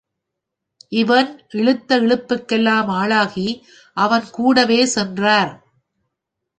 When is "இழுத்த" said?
1.49-1.99